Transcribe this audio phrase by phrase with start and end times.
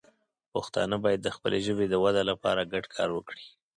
[0.53, 3.45] پښتانه باید د خپلې ژبې د وده لپاره ګډ کار وکړي.